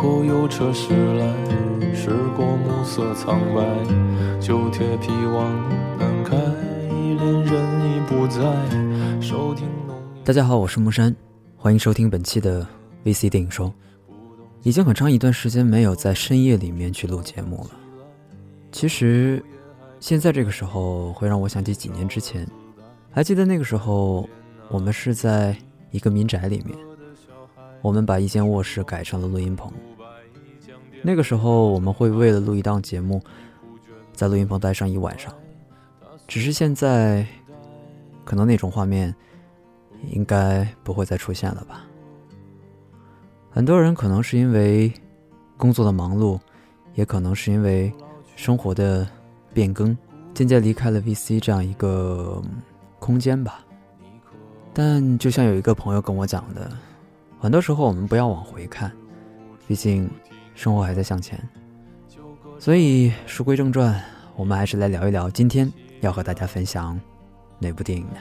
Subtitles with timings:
[0.00, 3.60] 后有车驶来，驶过暮色苍白，
[4.40, 5.52] 旧铁皮往
[5.98, 7.52] 南开，恋人
[7.84, 8.40] 已不在。
[10.24, 11.14] 大家好，我是木山，
[11.54, 12.66] 欢迎收听本期的
[13.04, 13.70] VC 电影说。
[14.62, 17.70] 已经很长一段时间没有在深夜里面去录节目了。
[18.72, 19.44] 其实，
[20.00, 22.48] 现在这个时候会让我想起几年之前，
[23.10, 24.26] 还记得那个时候，
[24.70, 25.54] 我们是在
[25.90, 26.74] 一个民宅里面，
[27.82, 29.70] 我们把一间卧室改成了录音棚。
[31.02, 33.22] 那个时候，我们会为了录一档节目，
[34.12, 35.32] 在录音棚待上一晚上。
[36.28, 37.26] 只是现在，
[38.24, 39.14] 可能那种画面，
[40.10, 41.84] 应该不会再出现了吧。
[43.50, 44.92] 很多人可能是因为
[45.56, 46.38] 工作的忙碌，
[46.94, 47.92] 也可能是因为
[48.36, 49.08] 生活的
[49.52, 49.96] 变更，
[50.34, 52.40] 渐渐离开了 VC 这样一个
[52.98, 53.64] 空间吧。
[54.72, 56.70] 但就像有一个朋友跟我讲的，
[57.40, 58.92] 很多时候我们不要往回看，
[59.66, 60.08] 毕竟
[60.60, 61.40] 生活还在向前。
[62.58, 63.98] 所以书归正传，
[64.36, 67.00] 我们还是来聊一聊今天要和大家分享
[67.58, 68.20] 哪部电影呢？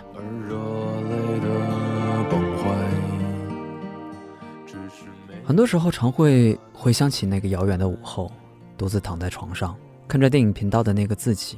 [5.44, 8.32] 很多时候常会回想起那个遥远的午后，
[8.78, 9.76] 独自躺在床上，
[10.08, 11.58] 看着电影频道的那个自己。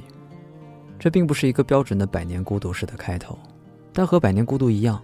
[0.98, 3.38] 这并不是一个标准的百年孤独式的开头，
[3.92, 5.00] 但和百年孤独一样，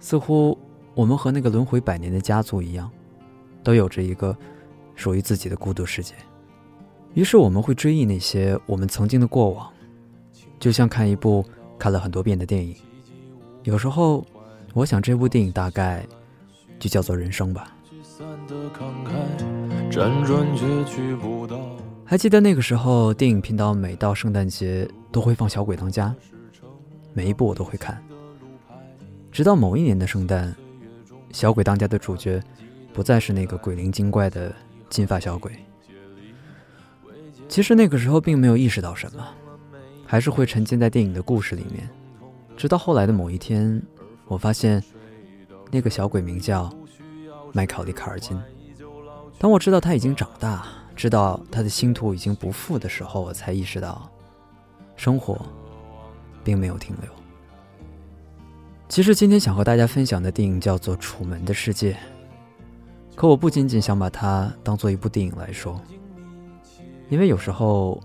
[0.00, 0.56] 似乎
[0.94, 2.90] 我们和那个轮回百年的家族一样，
[3.62, 4.34] 都有着一个
[4.98, 6.12] 属于自己的孤独世界。
[7.14, 9.70] 于是我们会追忆那些我们曾经的过往，
[10.58, 11.44] 就像看一部
[11.78, 12.74] 看了很多遍的电影。
[13.62, 14.26] 有时候，
[14.74, 16.04] 我想这部电影大概
[16.80, 17.76] 就叫做人生吧。
[22.04, 26.12] 还记得那个时候，电影频道每到圣诞节都会放《小鬼当家》，
[27.12, 28.02] 每一部我都会看。
[29.30, 30.52] 直到某一年的圣诞，
[31.30, 32.42] 《小鬼当家》的主角
[32.92, 34.52] 不再是那个鬼灵精怪的
[34.88, 35.52] 金发小鬼。
[37.48, 39.26] 其实那个时候并没有意识到什么，
[40.06, 41.88] 还是会沉浸在电影的故事里面。
[42.56, 43.82] 直到后来的某一天，
[44.26, 44.82] 我发现
[45.70, 46.72] 那个小鬼名叫。
[47.54, 48.38] 麦考利·卡尔金。
[49.38, 54.06] 当我知道他已经长大，知道他的星途已经不复的时候，我才意识到，
[54.96, 55.40] 生活
[56.44, 57.10] 并没有停留。
[58.86, 61.92] 其实今天想和大家分享的电影叫做《楚门的世界》，
[63.18, 65.80] 可我不仅仅想把它当做一部电影来说，
[67.08, 68.00] 因为有时候，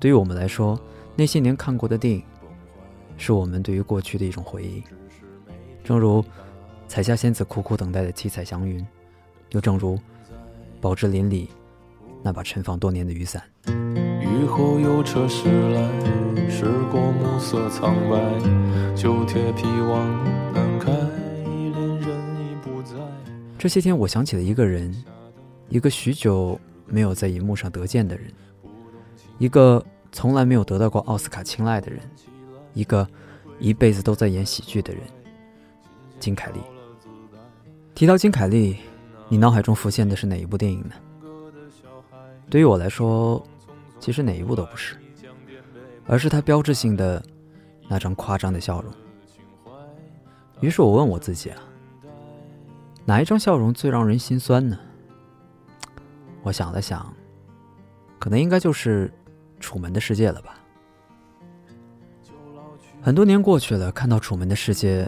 [0.00, 0.80] 对于我们来说，
[1.14, 2.22] 那些年看过的电影，
[3.18, 4.82] 是我们对于过去的一种回忆，
[5.84, 6.24] 正如。
[6.88, 8.82] 彩霞仙子苦苦等待的七彩祥云，
[9.50, 9.98] 又正如
[10.80, 11.46] 宝芝林里
[12.22, 13.42] 那把陈放多年的雨伞。
[13.66, 15.86] 雨后有车驶来，
[16.48, 18.16] 驶过暮色苍白，
[18.96, 20.90] 旧铁皮往南开，
[23.58, 24.94] 这些天，我想起了一个人，
[25.68, 28.32] 一个许久没有在银幕上得见的人，
[29.38, 32.00] 一个从来没有得到过奥斯卡青睐的人，
[32.72, 33.06] 一个
[33.58, 35.02] 一辈子都在演喜剧的人——
[36.20, 36.60] 金凯利。
[37.96, 38.76] 提到金凯利，
[39.28, 40.94] 你脑海中浮现的是哪一部电影呢？
[42.48, 43.44] 对于我来说，
[43.98, 44.96] 其实哪一部都不是，
[46.06, 47.20] 而是他标志性的
[47.88, 48.92] 那张夸张的笑容。
[50.60, 51.58] 于是我问我自己啊，
[53.08, 54.78] 哪一张笑容最让人心酸呢？
[56.42, 57.10] 我想了想，
[58.18, 59.10] 可能应该就是
[59.60, 60.60] 《楚门的世界》了吧。
[63.00, 65.04] 很多年过去了，看到《楚门的世界》。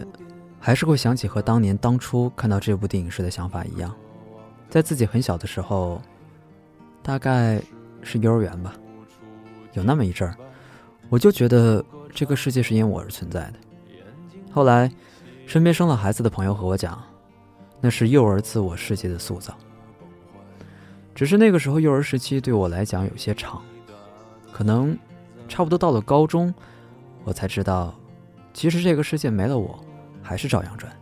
[0.63, 3.95] 还是会想起和当年当初看到这部电影时的想法一样，
[4.69, 5.99] 在自己很小的时候，
[7.01, 7.59] 大概
[8.03, 8.73] 是幼儿园吧，
[9.73, 10.35] 有那么一阵儿，
[11.09, 11.83] 我就觉得
[12.13, 13.53] 这个世界是因我而存在的。
[14.51, 14.91] 后来，
[15.47, 17.03] 身边生了孩子的朋友和我讲，
[17.81, 19.57] 那是幼儿自我世界的塑造。
[21.13, 23.61] 只是那个时候幼儿时期对我来讲有些长，
[24.53, 24.97] 可能
[25.49, 26.53] 差不多到了高中，
[27.23, 27.93] 我才知道，
[28.53, 29.77] 其实这个世界没了我。
[30.23, 30.93] 还是照样转。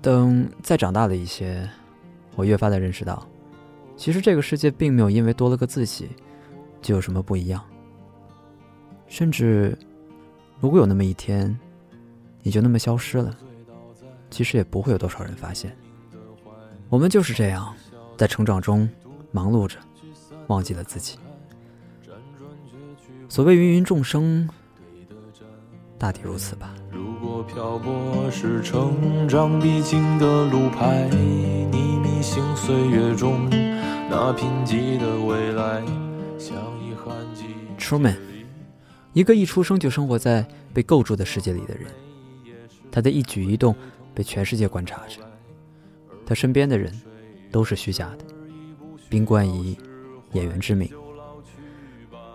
[0.00, 1.68] 等再长大了一些，
[2.34, 3.24] 我越发的认识到，
[3.94, 6.08] 其实这个世界并没有因为多了个自己，
[6.80, 7.62] 就有什么不一样。
[9.06, 9.78] 甚至，
[10.60, 11.56] 如果有那么一天，
[12.42, 13.36] 你就那么消失了，
[14.32, 15.76] 其实也不会有多少人发现。
[16.88, 17.74] 我们就是这样，
[18.16, 18.88] 在成长中
[19.30, 19.76] 忙碌着，
[20.46, 21.18] 忘记了自己。
[23.28, 24.48] 所谓芸芸众生，
[25.98, 26.74] 大抵如此吧。
[26.90, 33.48] 如果漂泊是成长必经的路牌，你迷信岁月中
[34.10, 35.82] 那贫瘠的未来，
[36.38, 37.44] 像遗憾记。
[37.78, 38.16] Truman，
[39.12, 41.86] 一个一出生就生活在被构筑的世界里的人，
[42.90, 43.74] 他的一举一动
[44.14, 45.20] 被全世界观察着，
[46.26, 46.92] 他身边的人
[47.50, 48.24] 都是虚假的，
[49.08, 49.76] 冰冠以
[50.32, 50.90] 演员之名。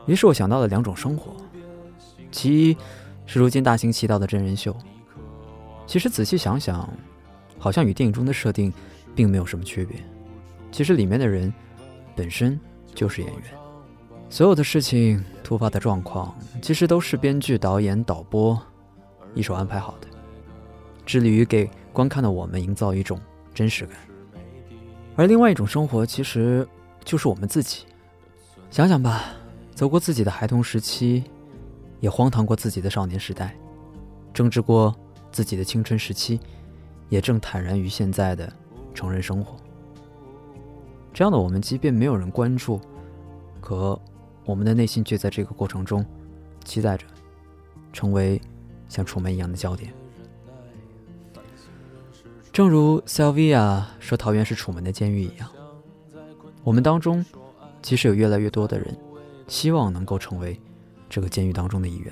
[0.06, 1.36] 于是我想到了两种生活，
[2.32, 2.78] 其一
[3.26, 4.76] 是如今大行其道的真人秀。
[5.86, 6.90] 其实仔细想想，
[7.58, 8.72] 好像与电影中的设定
[9.16, 9.98] 并没有什么区别。
[10.72, 11.54] 其实里面的人
[12.16, 12.60] 本身
[12.94, 13.44] 就是演员，
[14.30, 18.62] 所有的事情、突发的状况，其实都是编剧、导演、导播
[19.34, 20.08] 一手安排好的，
[21.08, 23.20] 致力于给观看的我们营造一种
[23.52, 23.98] 真实感。
[25.16, 26.68] 而另外一种生活，其实
[27.04, 27.86] 就是我们自己。
[28.70, 29.24] 想想吧。
[29.74, 31.24] 走过自己的孩童时期，
[32.00, 33.56] 也荒唐过自己的少年时代，
[34.34, 34.92] 正直过
[35.32, 36.40] 自己的青春时期，
[37.10, 38.52] 也正坦然于现在的
[38.96, 39.56] 成人生活。
[41.14, 42.82] 这样的我们，即便没有人关注，
[43.62, 44.02] 可
[44.46, 46.04] 我们的内心却在这个过程中
[46.66, 47.06] 期待着，
[47.94, 48.42] 成为
[48.90, 49.94] 像楚门一样的焦点。
[52.58, 55.48] 正如 Sylvia 说：“桃园是楚门的监狱一样。”
[56.66, 57.24] 我们当中，
[57.84, 58.98] 其实有越来越多的人。
[59.48, 60.60] 希望能够成为
[61.08, 62.12] 这个监狱当中的一员。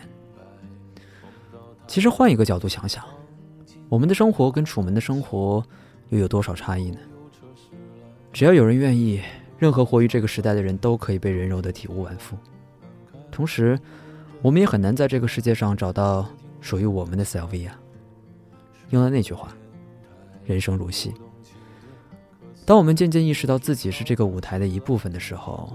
[1.88, 3.04] 其实换一个角度想想，
[3.90, 5.66] 我们的生活跟楚门的生活
[6.10, 7.00] 又有多少差异呢？
[8.32, 9.24] 只要有人愿意，
[9.58, 12.38] 任何活于这个时代的人都可以被人揉得体无完肤。
[13.32, 13.80] 同时，
[14.44, 16.24] 我们也很难在这个世界上找到
[16.62, 17.72] 属于我们的 Sylvia。
[18.92, 19.50] 用了那句话
[20.46, 21.14] ：“人生如戏。”
[22.66, 25.72] 当我们渐渐意识到自己是这个舞台的一部分的时候，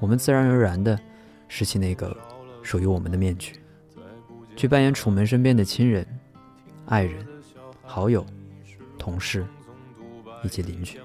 [0.00, 0.98] 我们自然而然地
[1.46, 2.16] 拾起那个
[2.62, 3.52] 属于我们的面具，
[4.56, 6.04] 去扮演楚门身边的亲人、
[6.86, 7.24] 爱人、
[7.84, 8.26] 好友、
[8.98, 9.46] 同事
[10.42, 10.98] 以及邻居。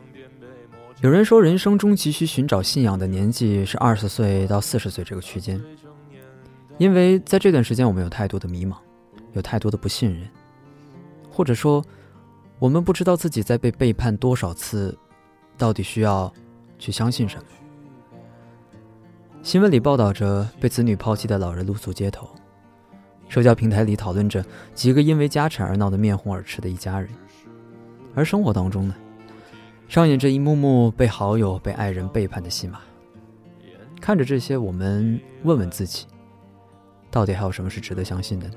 [1.02, 5.62] 有人说，人生中急需寻找信仰的年纪是二十岁到四十岁这个区间，
[6.80, 8.78] 因为在这段时间，我们有太多的迷茫，
[9.34, 10.28] 有太多的不信任，
[11.30, 11.86] 或者说，
[12.65, 14.97] 我们不知道自己在被背叛多少次，
[15.56, 16.33] 到底需要
[16.79, 17.44] 去相信什么。
[19.44, 22.27] 新闻里报道着被子女抛弃的老人露宿街头，
[23.29, 27.07] 社交平台里讨论着几个因为家产而闹得面红耳赤的一家人，
[28.15, 28.95] 而生活当中呢，
[29.88, 32.81] 上演着一幕幕被好友、被爱人背叛的戏码。
[34.01, 36.07] 看着这些，我们问问自己，
[37.12, 38.56] 到底还有什么是值得相信的呢？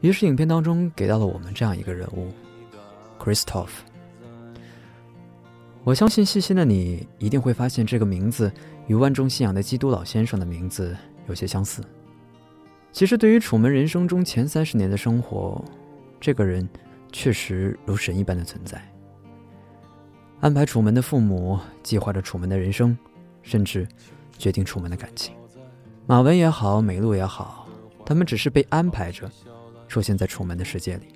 [0.00, 2.30] 于是，影片当中给到了我们这样一个人物
[3.18, 3.68] ，Christoph。
[5.82, 8.52] 我相信细心的你一定会发现，这个名字
[8.86, 10.96] 与万众信仰的基督老先生的名字
[11.28, 11.82] 有些相似。
[12.92, 15.64] 其实，对于楚门人生中前三十年的生活，
[16.20, 16.68] 这个人
[17.12, 18.82] 确实如神一般的存在。
[20.40, 22.96] 安排楚门的父母，计划着楚门的人生，
[23.42, 23.86] 甚至
[24.36, 25.34] 决定楚门的感情。
[26.06, 27.68] 马文也好，美露也好，
[28.04, 29.30] 他们只是被安排着
[29.88, 31.06] 出现在楚门的世界里。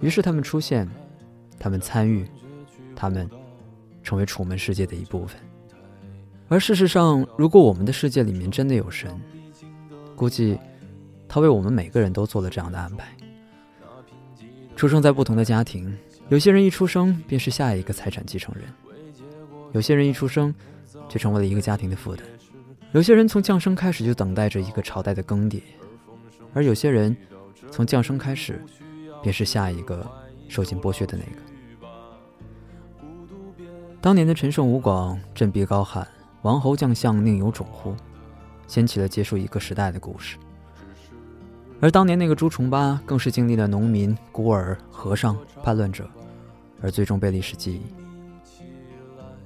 [0.00, 0.88] 于是，他们出现，
[1.58, 2.26] 他们参与，
[2.94, 3.28] 他们。
[4.04, 5.40] 成为楚门世界的一部分，
[6.48, 9.08] 而事实上，如果我们的世界里面真的有神，
[10.16, 10.58] 估计
[11.28, 13.16] 他为我们每个人都做了这样的安排。
[14.74, 15.96] 出生在不同的家庭，
[16.30, 18.64] 有些人一出生便是下一个财产继承人，
[19.70, 20.52] 有些人一出生
[21.08, 22.24] 就成为了一个家庭的负担，
[22.90, 25.62] 有些人从降生开始就等待着一个朝代的更迭，
[26.52, 27.16] 而有些人
[27.70, 28.62] 从降生开始
[29.22, 30.10] 便是下一个
[30.48, 31.40] 受尽剥削的那个。
[34.00, 36.06] 当年的陈胜吴广振臂高喊
[36.42, 37.94] “王侯将相宁有种乎”，
[38.66, 40.36] 掀起了结束一个时代的故事。
[41.80, 46.08] 而当年那个朱重八更是经历了农民、孤儿、和尚、叛乱者，
[46.80, 47.82] 而最终被历史记忆。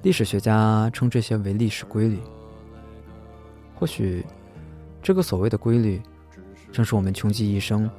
[0.03, 2.19] 历史学家称这些为历史规律。
[3.75, 4.25] 或许，
[5.03, 6.01] 这个所谓的规律，
[6.71, 7.89] 正是我们穷极一生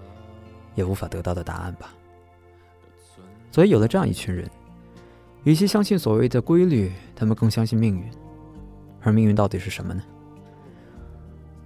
[0.78, 1.92] 也无法得到的答案吧。
[3.50, 4.48] 所以，有了这样一群人。
[5.42, 8.04] 与其相信所谓的规律，他们更相信命运。
[9.00, 10.02] 而命运到底是什么呢？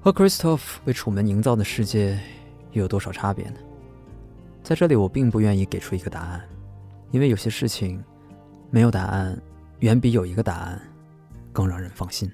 [0.01, 2.19] 和 Christoph 为楚门营造的世界
[2.73, 3.57] 又有多少差别呢？
[4.63, 6.41] 在这里，我并不愿意给出一个答案，
[7.11, 8.03] 因为有些事情
[8.71, 9.39] 没有答案，
[9.81, 10.81] 远比有一个答案
[11.53, 12.31] 更让人放心。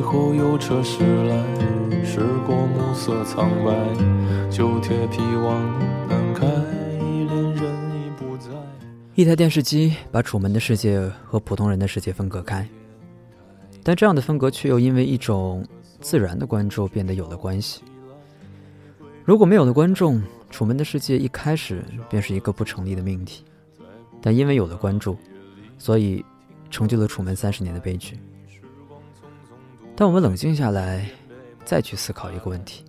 [0.00, 1.44] 雨后有车驶来，
[2.02, 3.70] 驶过暮色苍白，
[4.50, 5.62] 旧铁皮往
[6.08, 6.46] 南开。
[9.14, 12.66] 一台电视机把楚门的世界和普通人的世界分隔开，
[13.82, 15.62] 但这样的分隔却又因为一种
[16.00, 17.82] 自然的关注变得有了关系。
[19.26, 23.44] 如果没有了观众，楚门的世界一开始便是一个不成立的命题，
[24.22, 25.18] 但因为有了关注，
[25.76, 26.24] 所以
[26.70, 28.18] 成就了楚门三十年的悲剧。
[30.00, 31.06] 当我们冷静下来，
[31.62, 32.86] 再去思考一个问题：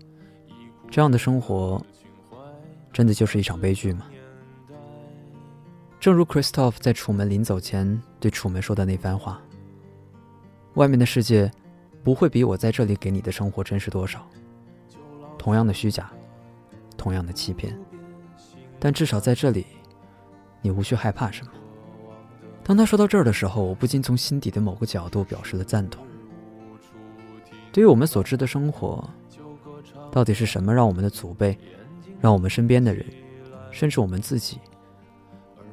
[0.90, 1.86] 这样的生活，
[2.94, 4.06] 真的就是一场悲剧吗？
[6.00, 9.42] 正如 Christoph 在楚门临走前对楚门说的那番话
[10.76, 11.52] ：“外面的世界
[12.02, 14.26] 不会比我在这里给你的生活真实多少。
[15.38, 16.10] 同样的虚假，
[16.96, 17.78] 同样的欺骗，
[18.80, 19.66] 但至少在这里，
[20.62, 21.52] 你无需害怕什么。”
[22.64, 26.06] 当他说到这儿的时候，我不禁从心底的某个角度表示了赞同。
[27.72, 29.08] 对于我们所知的生活，
[30.12, 31.58] 到底是什么让我们的祖辈，
[32.20, 33.06] 让我们身边的人，
[33.72, 34.58] 甚至我们自己，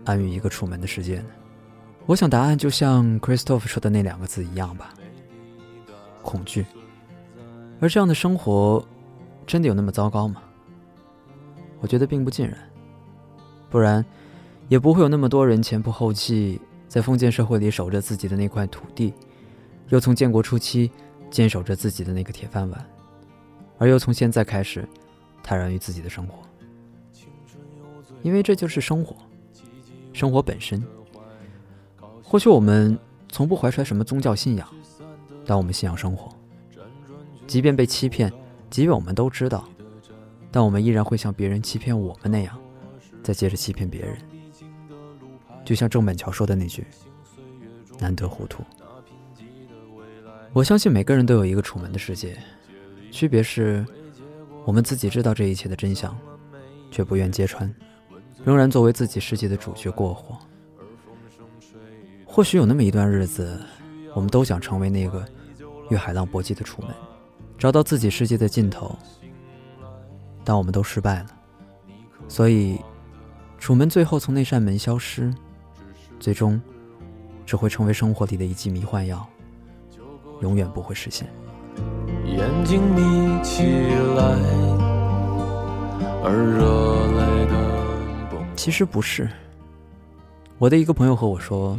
[0.05, 1.26] 安于一个楚门的世界呢？
[2.07, 4.95] 我想答案就像 Christoph 说的那两个字一样吧：
[6.23, 6.64] 恐惧。
[7.81, 8.85] 而这样的生活，
[9.47, 10.43] 真的有那么糟糕吗？
[11.81, 12.57] 我觉得并不尽然，
[13.71, 14.05] 不然，
[14.69, 19.12] 也不会有那么多人前仆后继，在封建社会里守着自己的那块土地，
[19.88, 20.90] 又从建国初期
[21.30, 22.87] 坚守着自己的那个铁饭碗。
[23.78, 24.88] 而又从现在开始，
[25.42, 26.42] 坦然于自己的生活，
[28.23, 29.14] 因为这就是生活，
[30.12, 30.82] 生活本身。
[32.23, 34.68] 或许我们从不怀揣什么宗教信仰，
[35.47, 36.28] 但我们信仰生活。
[37.47, 38.32] 即便被欺骗，
[38.68, 39.66] 即便我们都知道，
[40.50, 42.58] 但我们依然会像别人欺骗我们那样，
[43.23, 44.18] 再接着欺骗别人。
[45.64, 46.87] 就像郑板桥说的那句
[47.99, 48.62] ：“难得糊涂。”
[50.59, 52.37] 我相信每个人都有一个楚门的世界。
[53.12, 53.87] 区别是，
[54.65, 56.19] 我们自己知道这一切的真相，
[56.91, 57.73] 却不愿揭穿，
[58.45, 60.37] 仍然作为自己世界的主角过活。
[62.25, 63.57] 或许有那么一段日子，
[64.15, 65.25] 我们都想成为那个
[65.91, 66.91] 与海浪搏击的楚门，
[67.57, 68.99] 找到自己世界的尽头，
[70.43, 71.27] 但我们都失败了。
[72.27, 72.81] 所以，
[73.61, 75.33] 楚门最后从那扇门消失，
[76.19, 76.61] 最终
[77.47, 79.25] 只会成为生活里的一剂迷幻药，
[80.40, 81.28] 永远不会实现。
[82.25, 83.62] 眼睛眯起
[84.16, 84.23] 来，
[86.23, 88.57] 而热泪的崩。
[88.57, 89.28] 其实不是。
[90.59, 91.78] 我的一个朋友和我说，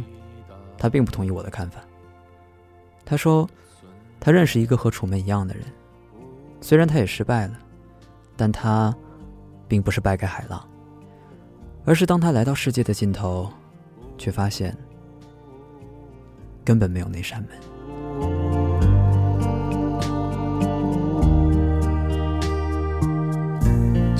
[0.78, 1.80] 他并不同意我的看法。
[3.04, 3.48] 他说，
[4.18, 5.64] 他认识一个和楚门一样的人，
[6.60, 7.58] 虽然他也失败了，
[8.36, 8.94] 但他
[9.68, 10.66] 并不是败给海浪，
[11.84, 13.50] 而是当他来到世界的尽头，
[14.16, 14.76] 却发现
[16.64, 17.50] 根本没有那扇门。